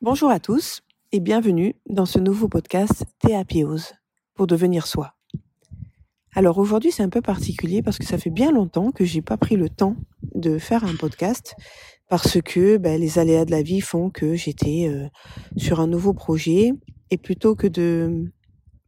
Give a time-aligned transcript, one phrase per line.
[0.00, 0.80] Bonjour à tous
[1.12, 3.92] et bienvenue dans ce nouveau podcast Théapiose
[4.34, 5.16] pour devenir soi.
[6.34, 9.36] Alors aujourd'hui c'est un peu particulier parce que ça fait bien longtemps que j'ai pas
[9.36, 9.96] pris le temps
[10.34, 11.56] de faire un podcast
[12.08, 15.08] parce que ben, les aléas de la vie font que j'étais euh,
[15.58, 16.72] sur un nouveau projet
[17.10, 18.32] et plutôt que de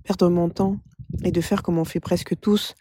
[0.05, 0.79] perdre mon temps
[1.25, 2.75] et de faire comme on fait presque tous,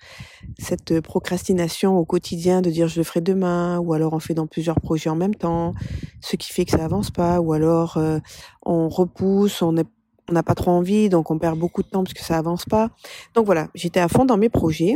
[0.58, 4.48] cette procrastination au quotidien de dire je le ferai demain, ou alors on fait dans
[4.48, 5.74] plusieurs projets en même temps,
[6.22, 8.20] ce qui fait que ça avance pas, ou alors euh,
[8.64, 12.24] on repousse, on n'a pas trop envie, donc on perd beaucoup de temps parce que
[12.24, 12.92] ça avance pas.
[13.36, 14.96] Donc voilà, j'étais à fond dans mes projets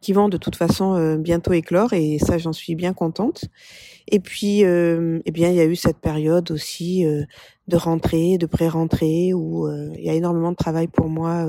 [0.00, 3.46] qui vont de toute façon euh, bientôt éclore et ça j'en suis bien contente.
[4.06, 8.46] Et puis euh, eh bien il y a eu cette période aussi de rentrée, de
[8.46, 11.46] pré-rentrée où il y a énormément de travail pour moi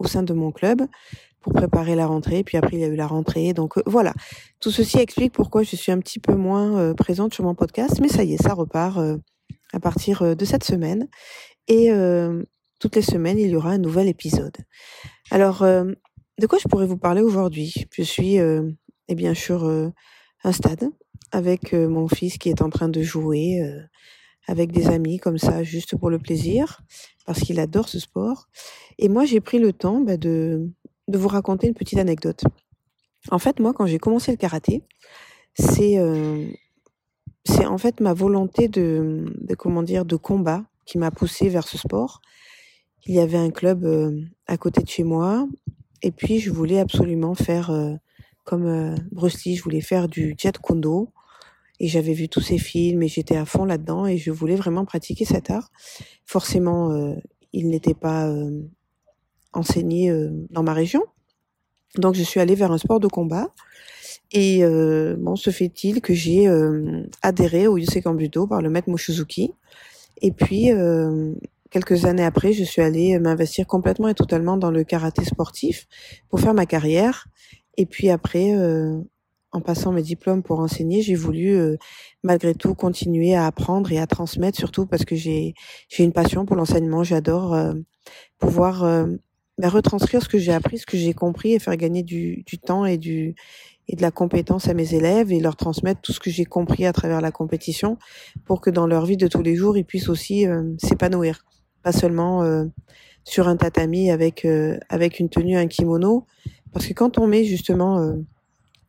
[0.00, 0.82] au sein de mon club
[1.40, 2.42] pour préparer la rentrée.
[2.42, 3.52] Puis après, il y a eu la rentrée.
[3.52, 4.12] Donc euh, voilà,
[4.58, 8.00] tout ceci explique pourquoi je suis un petit peu moins euh, présente sur mon podcast.
[8.00, 9.18] Mais ça y est, ça repart euh,
[9.72, 11.08] à partir de cette semaine.
[11.68, 11.90] Et
[12.80, 14.56] toutes les semaines, il y aura un nouvel épisode.
[15.30, 17.86] Alors, de quoi je pourrais vous parler aujourd'hui?
[17.92, 19.64] Je suis eh bien sur
[20.42, 20.90] un stade
[21.30, 23.62] avec mon fils qui est en train de jouer
[24.50, 26.80] avec des amis comme ça, juste pour le plaisir,
[27.24, 28.48] parce qu'il adore ce sport.
[28.98, 30.68] Et moi, j'ai pris le temps bah, de,
[31.06, 32.42] vous raconter une petite anecdote.
[33.30, 34.82] En fait, moi, quand j'ai commencé le karaté,
[35.54, 36.46] c'est euh,
[37.64, 39.24] en fait ma volonté de,
[39.56, 42.20] comment dire de combat qui m'a poussé vers ce sport.
[43.06, 45.46] Il y avait un club euh, à côté de chez moi,
[46.02, 47.94] et puis je voulais absolument faire euh,
[48.44, 51.12] comme Bruce Lee, je voulais faire du jet kundo
[51.80, 54.84] et j'avais vu tous ces films et j'étais à fond là-dedans et je voulais vraiment
[54.84, 55.72] pratiquer cet art.
[56.26, 57.14] Forcément, euh,
[57.54, 58.60] il n'était pas euh,
[59.54, 61.02] enseigné euh, dans ma région,
[61.96, 63.48] donc je suis allée vers un sport de combat.
[64.32, 64.62] Et
[65.18, 66.46] bon, se fait-il que j'ai
[67.20, 69.54] adhéré au Yusekan Budo par le maître Moshizuki.
[70.22, 70.70] Et puis,
[71.68, 75.88] quelques années après, je suis allée m'investir complètement et totalement dans le karaté sportif
[76.28, 77.26] pour faire ma carrière.
[77.76, 78.54] Et puis après,
[79.52, 81.76] en passant mes diplômes pour enseigner, j'ai voulu euh,
[82.22, 85.54] malgré tout continuer à apprendre et à transmettre, surtout parce que j'ai
[85.88, 87.02] j'ai une passion pour l'enseignement.
[87.02, 87.74] J'adore euh,
[88.38, 89.06] pouvoir euh,
[89.58, 92.58] bah, retranscrire ce que j'ai appris, ce que j'ai compris et faire gagner du, du
[92.58, 93.34] temps et du
[93.88, 96.86] et de la compétence à mes élèves et leur transmettre tout ce que j'ai compris
[96.86, 97.98] à travers la compétition
[98.44, 100.46] pour que dans leur vie de tous les jours, ils puissent aussi
[100.78, 101.44] s'épanouir,
[101.82, 102.68] pas seulement
[103.24, 104.46] sur un tatami avec
[104.88, 106.24] avec une tenue, un kimono,
[106.72, 108.14] parce que quand on met justement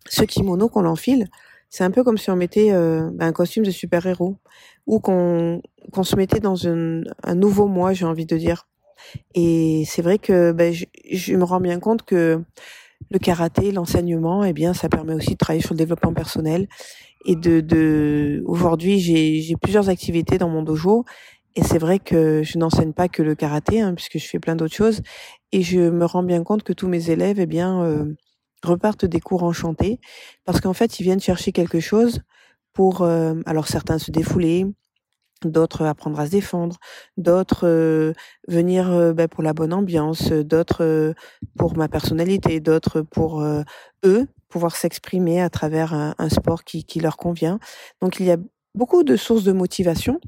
[0.09, 1.27] ce kimono qu'on l'enfile,
[1.69, 4.37] c'est un peu comme si on mettait euh, ben, un costume de super-héros
[4.87, 8.67] ou qu'on qu'on se mettait dans un, un nouveau moi, j'ai envie de dire.
[9.35, 12.43] Et c'est vrai que ben, je, je, me rends bien compte que
[13.09, 16.67] le karaté, l'enseignement, eh bien, ça permet aussi de travailler sur le développement personnel.
[17.25, 21.05] Et de, de aujourd'hui, j'ai, j'ai plusieurs activités dans mon dojo.
[21.55, 24.55] Et c'est vrai que je n'enseigne pas que le karaté, hein, puisque je fais plein
[24.55, 25.01] d'autres choses.
[25.51, 28.05] Et je me rends bien compte que tous mes élèves, eh bien, euh,
[28.63, 29.99] repartent des cours enchantés
[30.45, 32.21] parce qu'en fait ils viennent chercher quelque chose
[32.73, 34.65] pour euh, alors certains se défouler
[35.43, 36.77] d'autres apprendre à se défendre
[37.17, 38.13] d'autres euh,
[38.47, 41.13] venir euh, ben, pour la bonne ambiance d'autres
[41.57, 43.43] pour ma personnalité d'autres pour
[44.05, 47.57] eux pouvoir s'exprimer à travers un, un sport qui, qui leur convient.
[48.01, 48.37] Donc il y a
[48.75, 50.19] beaucoup de sources de motivation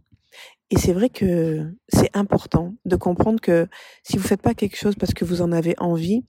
[0.69, 3.67] et c'est vrai que c'est important de comprendre que
[4.03, 6.25] si vous faites pas quelque chose parce que vous en avez envie,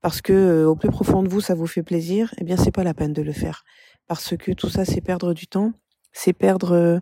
[0.00, 2.72] parce que euh, au plus profond de vous ça vous fait plaisir, eh bien c'est
[2.72, 3.64] pas la peine de le faire
[4.06, 5.72] parce que tout ça c'est perdre du temps,
[6.12, 6.98] c'est perdre euh,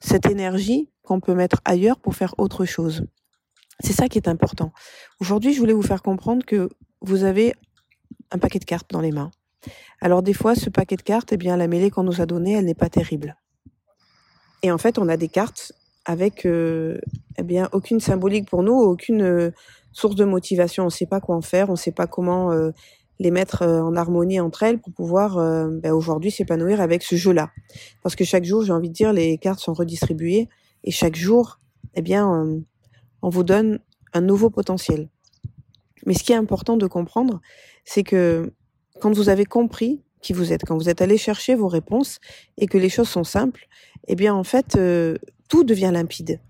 [0.00, 3.06] cette énergie qu'on peut mettre ailleurs pour faire autre chose.
[3.80, 4.72] C'est ça qui est important.
[5.20, 6.68] Aujourd'hui, je voulais vous faire comprendre que
[7.00, 7.54] vous avez
[8.30, 9.30] un paquet de cartes dans les mains.
[10.00, 12.52] Alors des fois, ce paquet de cartes, eh bien la mêlée qu'on nous a donnée,
[12.52, 13.36] elle n'est pas terrible.
[14.62, 15.72] Et en fait, on a des cartes
[16.04, 16.98] avec euh,
[17.38, 19.50] eh bien aucune symbolique pour nous, aucune euh,
[19.92, 20.84] source de motivation.
[20.84, 22.70] On ne sait pas quoi en faire, on ne sait pas comment euh,
[23.20, 27.50] les mettre en harmonie entre elles pour pouvoir ben, aujourd'hui s'épanouir avec ce jeu-là.
[28.02, 30.48] Parce que chaque jour, j'ai envie de dire, les cartes sont redistribuées
[30.82, 31.60] et chaque jour,
[31.94, 32.26] eh bien,
[33.22, 33.78] on vous donne
[34.14, 35.08] un nouveau potentiel.
[36.06, 37.40] Mais ce qui est important de comprendre,
[37.84, 38.52] c'est que
[39.00, 42.18] quand vous avez compris qui vous êtes, quand vous êtes allé chercher vos réponses
[42.58, 43.68] et que les choses sont simples,
[44.08, 44.76] eh bien en fait,
[45.48, 46.40] tout devient limpide.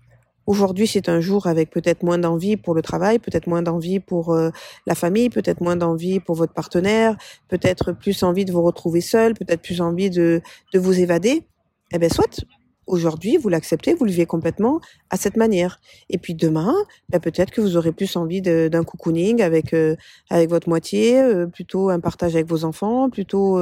[0.47, 4.33] Aujourd'hui, c'est un jour avec peut-être moins d'envie pour le travail, peut-être moins d'envie pour
[4.33, 4.51] euh,
[4.85, 9.33] la famille, peut-être moins d'envie pour votre partenaire, peut-être plus envie de vous retrouver seul,
[9.33, 10.41] peut-être plus envie de,
[10.75, 11.47] vous évader.
[11.91, 12.45] Eh bien, soit,
[12.85, 15.79] aujourd'hui, vous l'acceptez, vous le vivez complètement à cette manière.
[16.11, 16.75] Et puis demain,
[17.09, 19.95] ben peut-être que vous aurez plus envie d'un cocooning avec euh,
[20.29, 23.59] votre moitié, euh, plutôt un partage avec vos enfants, plutôt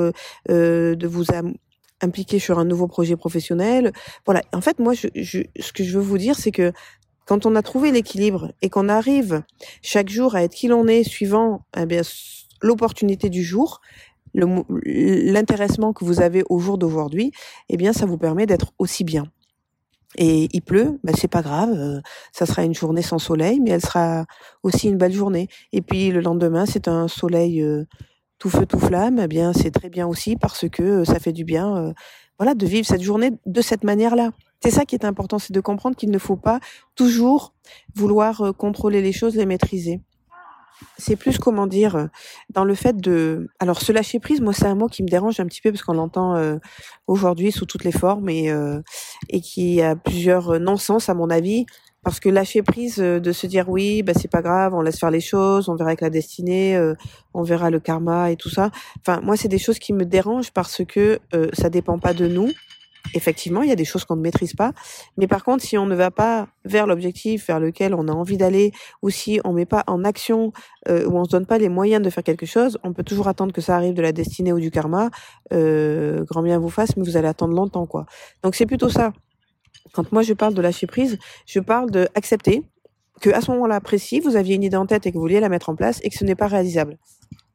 [0.50, 1.26] de vous
[2.04, 3.92] impliquer sur un nouveau projet professionnel.
[4.26, 4.42] Voilà.
[4.54, 6.72] En fait, moi, ce que je veux vous dire, c'est que
[7.26, 9.44] quand on a trouvé l'équilibre et qu'on arrive
[9.82, 12.02] chaque jour à être qui l'on est suivant eh bien
[12.62, 13.82] l'opportunité du jour,
[14.34, 17.32] l'intéressement que vous avez au jour d'aujourd'hui,
[17.70, 19.26] eh bien, ça vous permet d'être aussi bien.
[20.16, 22.00] Et il pleut, ben c'est pas grave, euh,
[22.32, 24.26] ça sera une journée sans soleil, mais elle sera
[24.62, 25.48] aussi une belle journée.
[25.72, 27.86] Et puis le lendemain, c'est un soleil euh,
[28.44, 31.32] tout feu tout flamme, eh bien c'est très bien aussi parce que euh, ça fait
[31.32, 31.94] du bien,
[32.38, 34.32] voilà, de vivre cette journée de cette manière-là.
[34.62, 36.60] C'est ça qui est important, c'est de comprendre qu'il ne faut pas
[36.96, 37.54] toujours
[37.96, 40.02] vouloir contrôler les choses, les maîtriser
[40.98, 42.08] c'est plus comment dire euh,
[42.50, 45.40] dans le fait de alors se lâcher prise moi c'est un mot qui me dérange
[45.40, 46.58] un petit peu parce qu'on l'entend euh,
[47.08, 48.82] aujourd'hui sous toutes les formes et euh,
[49.30, 51.66] et qui a plusieurs non-sens à mon avis
[52.04, 55.12] parce que lâcher prise de se dire oui bah c'est pas grave on laisse faire
[55.12, 56.78] les choses on verra avec la destinée
[57.34, 60.52] on verra le karma et tout ça enfin moi c'est des choses qui me dérangent
[60.52, 61.20] parce que
[61.54, 62.52] ça dépend pas de nous
[63.14, 64.72] effectivement, il y a des choses qu'on ne maîtrise pas.
[65.18, 68.38] Mais par contre, si on ne va pas vers l'objectif vers lequel on a envie
[68.38, 68.72] d'aller,
[69.02, 70.54] ou si on met pas en action,
[70.90, 73.28] euh, ou on se donne pas les moyens de faire quelque chose, on peut toujours
[73.28, 75.10] attendre que ça arrive de la destinée ou du karma.
[75.52, 78.06] Euh, grand bien vous fasse, mais vous allez attendre longtemps, quoi.
[78.44, 79.14] Donc c'est plutôt ça.
[79.94, 82.64] Quand moi je parle de lâcher prise, je parle de accepter
[83.22, 85.40] que à ce moment-là précis, vous aviez une idée en tête et que vous vouliez
[85.40, 86.98] la mettre en place et que ce n'est pas réalisable.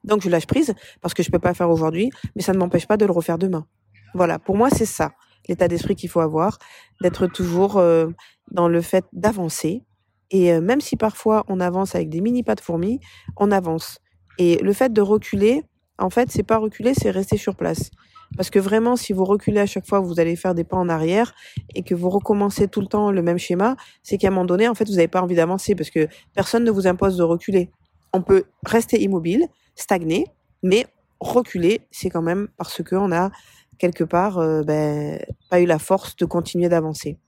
[0.04, 2.86] Donc je lâche prise parce que je peux pas faire aujourd'hui, mais ça ne m'empêche
[2.86, 3.66] pas de le refaire demain.
[4.14, 5.12] Voilà, pour moi c'est ça
[5.48, 6.58] l'état d'esprit qu'il faut avoir,
[7.00, 8.08] d'être toujours euh,
[8.50, 9.82] dans le fait d'avancer.
[10.30, 13.00] Et euh, même si parfois on avance avec des mini pas de fourmis,
[13.36, 13.98] on avance.
[14.38, 15.64] Et le fait de reculer,
[15.98, 17.90] en fait, c'est pas reculer, c'est rester sur place.
[18.36, 20.88] Parce que vraiment, si vous reculez à chaque fois, vous allez faire des pas en
[20.88, 21.34] arrière
[21.74, 24.68] et que vous recommencez tout le temps le même schéma, c'est qu'à un moment donné,
[24.68, 27.70] en fait, vous n'avez pas envie d'avancer parce que personne ne vous impose de reculer.
[28.12, 30.26] On peut rester immobile, stagner,
[30.62, 30.86] mais
[31.20, 33.30] reculer, c'est quand même parce qu'on a
[33.78, 37.18] quelque part euh, ben, pas eu la force de continuer d'avancer.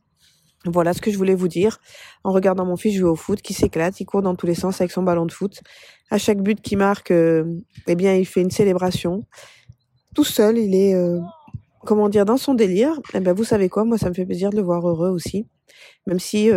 [0.67, 1.79] Voilà ce que je voulais vous dire
[2.23, 4.81] en regardant mon fils jouer au foot, qui s'éclate, il court dans tous les sens
[4.81, 5.63] avec son ballon de foot.
[6.11, 7.45] À chaque but qu'il marque, euh,
[7.87, 9.25] eh bien, il fait une célébration.
[10.15, 11.19] Tout seul, il est, euh,
[11.87, 13.01] comment dire, dans son délire.
[13.15, 15.47] Eh ben, vous savez quoi, moi, ça me fait plaisir de le voir heureux aussi,
[16.07, 16.51] même si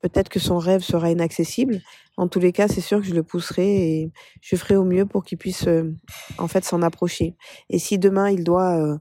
[0.00, 1.80] peut-être que son rêve sera inaccessible.
[2.16, 5.06] En tous les cas, c'est sûr que je le pousserai et je ferai au mieux
[5.06, 5.94] pour qu'il puisse euh,
[6.38, 7.36] en fait s'en approcher.
[7.70, 8.98] Et si demain il doit euh,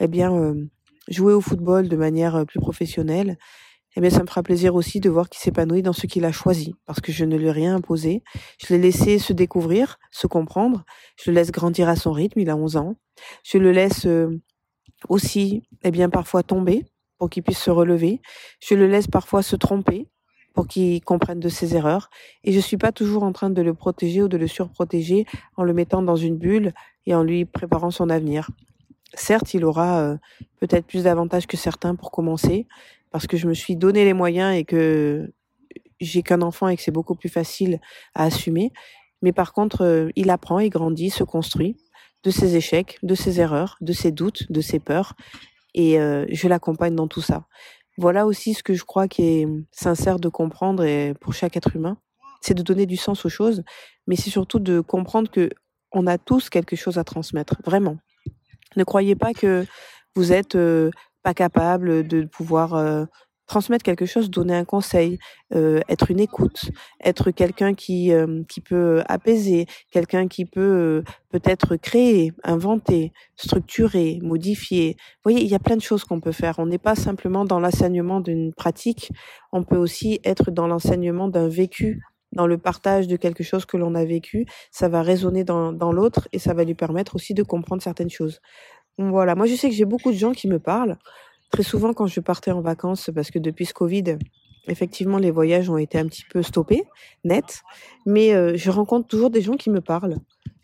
[0.00, 0.54] eh bien euh,
[1.08, 3.38] jouer au football de manière plus professionnelle,
[3.96, 6.32] eh bien ça me fera plaisir aussi de voir qu'il s'épanouit dans ce qu'il a
[6.32, 8.22] choisi parce que je ne lui ai rien imposé.
[8.58, 10.84] Je l'ai laissé se découvrir, se comprendre,
[11.22, 12.96] je le laisse grandir à son rythme, il a 11 ans.
[13.44, 14.06] Je le laisse
[15.08, 16.84] aussi eh bien parfois tomber
[17.18, 18.20] pour qu'il puisse se relever.
[18.60, 20.08] Je le laisse parfois se tromper
[20.54, 22.10] pour qu'il comprenne de ses erreurs.
[22.44, 25.26] Et je suis pas toujours en train de le protéger ou de le surprotéger
[25.56, 26.72] en le mettant dans une bulle
[27.06, 28.50] et en lui préparant son avenir.
[29.14, 30.16] Certes, il aura euh,
[30.60, 32.66] peut-être plus d'avantages que certains pour commencer,
[33.10, 35.32] parce que je me suis donné les moyens et que
[36.00, 37.80] j'ai qu'un enfant et que c'est beaucoup plus facile
[38.14, 38.72] à assumer.
[39.20, 41.76] Mais par contre, euh, il apprend, il grandit, se construit
[42.24, 45.14] de ses échecs, de ses erreurs, de ses doutes, de ses peurs.
[45.74, 47.46] Et euh, je l'accompagne dans tout ça.
[47.98, 51.76] Voilà aussi ce que je crois qui est sincère de comprendre et pour chaque être
[51.76, 51.98] humain,
[52.40, 53.62] c'est de donner du sens aux choses,
[54.06, 55.50] mais c'est surtout de comprendre que
[55.92, 57.98] on a tous quelque chose à transmettre, vraiment.
[58.76, 59.64] Ne croyez pas que
[60.14, 60.56] vous êtes
[61.22, 63.06] pas capable de pouvoir
[63.46, 65.18] transmettre quelque chose, donner un conseil,
[65.52, 66.70] être une écoute,
[67.04, 68.10] être quelqu'un qui
[68.48, 74.96] qui peut apaiser, quelqu'un qui peut peut-être créer, inventer, structurer, modifier.
[74.98, 76.58] Vous voyez, il y a plein de choses qu'on peut faire.
[76.58, 79.10] On n'est pas simplement dans l'enseignement d'une pratique,
[79.52, 82.00] on peut aussi être dans l'enseignement d'un vécu
[82.32, 86.28] dans le partage de quelque chose que l'on a vécu, ça va résonner dans, l'autre
[86.32, 88.40] et ça va lui permettre aussi de comprendre certaines choses.
[88.98, 90.96] Voilà, moi je sais que j'ai beaucoup de gens qui me parlent
[91.52, 94.16] Très souvent, quand je partais en vacances, parce que depuis ce Covid,
[94.68, 96.84] effectivement, les voyages ont été un petit peu stoppés,
[97.24, 97.62] net,
[98.06, 100.16] mais euh, je rencontre toujours des gens qui me parlent.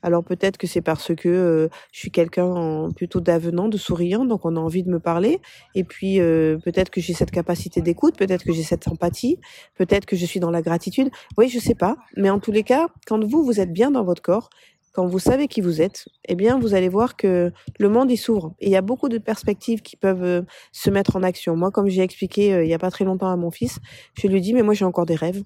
[0.02, 4.44] Alors peut-être que c'est parce que euh, je suis quelqu'un plutôt d'avenant, de souriant, donc
[4.44, 5.40] on a envie de me parler.
[5.74, 9.38] Et puis euh, peut-être que j'ai cette capacité d'écoute, peut-être que j'ai cette empathie,
[9.76, 11.10] peut-être que je suis dans la gratitude.
[11.36, 11.96] Oui, je sais pas.
[12.16, 14.50] Mais en tous les cas, quand vous vous êtes bien dans votre corps,
[14.92, 18.54] quand vous savez qui vous êtes, eh bien, vous allez voir que le monde s'ouvre.
[18.60, 20.42] Il y a beaucoup de perspectives qui peuvent euh,
[20.72, 21.56] se mettre en action.
[21.56, 23.78] Moi, comme j'ai expliqué euh, il y a pas très longtemps à mon fils,
[24.14, 25.42] je lui dis, mais moi, j'ai encore des rêves.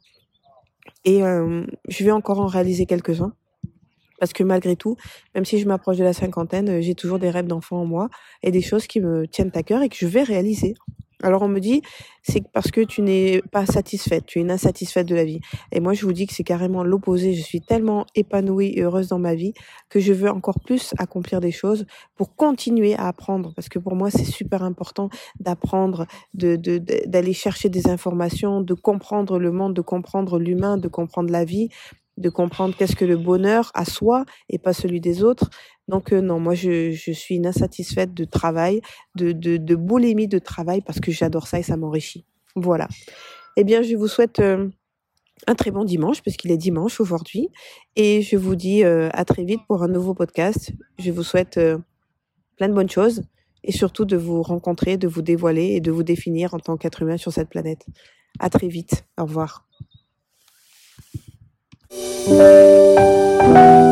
[1.04, 3.34] Et euh, je vais encore en réaliser quelques-uns.
[4.18, 4.96] Parce que malgré tout,
[5.34, 8.08] même si je m'approche de la cinquantaine, j'ai toujours des rêves d'enfant en moi
[8.44, 10.74] et des choses qui me tiennent à cœur et que je vais réaliser.
[11.22, 11.82] Alors on me dit,
[12.22, 15.40] c'est parce que tu n'es pas satisfaite, tu es insatisfaite de la vie.
[15.72, 17.34] Et moi je vous dis que c'est carrément l'opposé.
[17.34, 19.54] Je suis tellement épanouie et heureuse dans ma vie
[19.88, 21.86] que je veux encore plus accomplir des choses
[22.16, 23.52] pour continuer à apprendre.
[23.54, 25.08] Parce que pour moi c'est super important
[25.40, 26.56] d'apprendre, de,
[27.06, 31.68] d'aller chercher des informations, de comprendre le monde, de comprendre l'humain, de comprendre la vie,
[32.22, 35.50] de comprendre qu'est-ce que le bonheur à soi et pas celui des autres.
[35.88, 38.80] Donc euh, non, moi je, suis une insatisfaite de travail,
[39.16, 42.24] de, de, de boulimie de travail parce que j'adore ça et ça m'enrichit.
[42.54, 42.88] Voilà.
[43.56, 44.68] Eh bien, je vous souhaite euh,
[45.46, 47.48] un très bon dimanche puisqu'il est dimanche aujourd'hui
[47.96, 50.72] et je vous dis euh, à très vite pour un nouveau podcast.
[50.98, 51.60] Je vous souhaite
[52.56, 53.22] plein de bonnes choses
[53.64, 57.02] et surtout de vous rencontrer, de vous dévoiler et de vous définir en tant qu'être
[57.02, 57.86] humain sur cette planète.
[58.38, 59.04] À très vite.
[59.18, 59.71] Au revoir.
[61.94, 63.91] Thank you.